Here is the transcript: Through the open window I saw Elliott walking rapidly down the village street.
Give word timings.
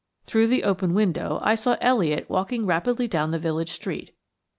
Through 0.23 0.47
the 0.47 0.63
open 0.63 0.95
window 0.95 1.37
I 1.43 1.53
saw 1.53 1.77
Elliott 1.79 2.27
walking 2.27 2.65
rapidly 2.65 3.07
down 3.07 3.29
the 3.29 3.37
village 3.37 3.69
street. 3.69 4.15